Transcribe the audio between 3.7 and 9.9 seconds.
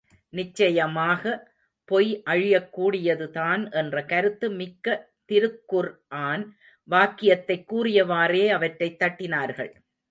என்ற கருத்து மிக்க திருக்குர்ஆன் வாக்கியத்தைக் கூறியவாறே அவற்றைத் தட்டினார்கள்.